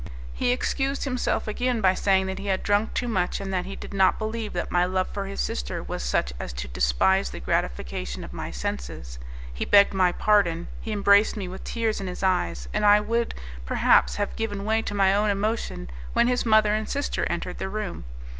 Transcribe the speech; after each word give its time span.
He 0.33 0.49
excused 0.51 1.03
himself 1.03 1.47
again 1.47 1.79
by 1.79 1.93
saying 1.93 2.25
that 2.25 2.39
he 2.39 2.47
had 2.47 2.63
drunk 2.63 2.95
too 2.95 3.07
much, 3.07 3.39
and 3.39 3.53
that 3.53 3.67
he 3.67 3.75
did 3.75 3.93
not 3.93 4.17
believe 4.17 4.51
that 4.53 4.71
my 4.71 4.83
love 4.83 5.07
for 5.09 5.27
his 5.27 5.39
sister 5.39 5.83
was 5.83 6.01
such 6.01 6.33
as 6.39 6.53
to 6.53 6.67
despise 6.67 7.29
the 7.29 7.39
gratification 7.39 8.23
of 8.23 8.33
my 8.33 8.49
senses. 8.49 9.19
He 9.53 9.63
begged 9.63 9.93
my 9.93 10.11
pardon, 10.11 10.69
he 10.81 10.91
embraced 10.91 11.37
me 11.37 11.47
with 11.47 11.63
tears 11.63 12.01
in 12.01 12.07
his 12.07 12.23
eyes, 12.23 12.67
and 12.73 12.83
I 12.83 12.99
would, 12.99 13.35
perhaps 13.63 14.15
have 14.15 14.35
given 14.35 14.65
way 14.65 14.81
to 14.81 14.95
my 14.95 15.13
own 15.13 15.29
emotion, 15.29 15.87
when 16.13 16.25
his 16.27 16.47
mother 16.47 16.73
and 16.73 16.89
sister 16.89 17.23
entered 17.29 17.59
the 17.59 17.69
room. 17.69 18.05